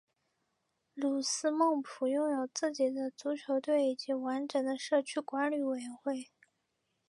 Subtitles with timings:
[0.95, 6.31] 吕斯楚普拥有自己的足球队以及完整的社区管理委员会